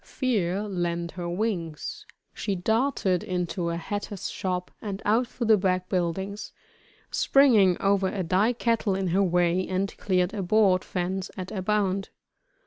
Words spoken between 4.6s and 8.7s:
and out through the back buildings, springing over a dye